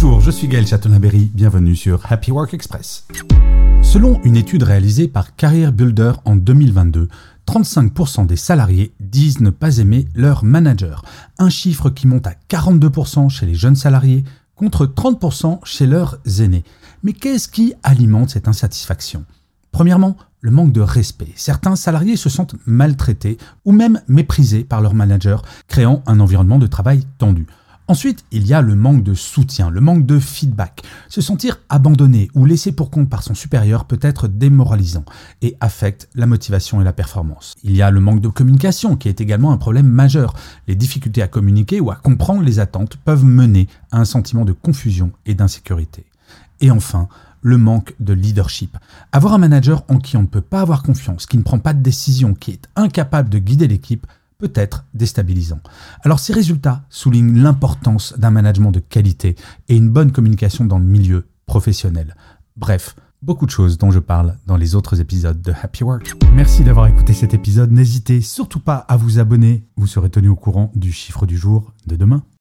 [0.00, 3.04] Bonjour, je suis Gaël Chatonaberry, bienvenue sur Happy Work Express.
[3.82, 7.08] Selon une étude réalisée par Career Builder en 2022,
[7.48, 11.04] 35% des salariés disent ne pas aimer leur manager,
[11.40, 14.22] un chiffre qui monte à 42% chez les jeunes salariés
[14.54, 16.62] contre 30% chez leurs aînés.
[17.02, 19.24] Mais qu'est-ce qui alimente cette insatisfaction?
[19.72, 21.32] Premièrement, le manque de respect.
[21.34, 26.68] Certains salariés se sentent maltraités ou même méprisés par leur manager, créant un environnement de
[26.68, 27.48] travail tendu.
[27.90, 30.82] Ensuite, il y a le manque de soutien, le manque de feedback.
[31.08, 35.06] Se sentir abandonné ou laissé pour compte par son supérieur peut être démoralisant
[35.40, 37.54] et affecte la motivation et la performance.
[37.64, 40.34] Il y a le manque de communication qui est également un problème majeur.
[40.66, 44.52] Les difficultés à communiquer ou à comprendre les attentes peuvent mener à un sentiment de
[44.52, 46.04] confusion et d'insécurité.
[46.60, 47.08] Et enfin,
[47.40, 48.76] le manque de leadership.
[49.12, 51.72] Avoir un manager en qui on ne peut pas avoir confiance, qui ne prend pas
[51.72, 54.06] de décision, qui est incapable de guider l'équipe,
[54.38, 55.58] peut être déstabilisant.
[56.02, 59.34] Alors ces résultats soulignent l'importance d'un management de qualité
[59.68, 62.14] et une bonne communication dans le milieu professionnel.
[62.56, 66.12] Bref, beaucoup de choses dont je parle dans les autres épisodes de Happy Work.
[66.34, 67.72] Merci d'avoir écouté cet épisode.
[67.72, 69.66] N'hésitez surtout pas à vous abonner.
[69.76, 72.22] Vous serez tenu au courant du chiffre du jour de demain.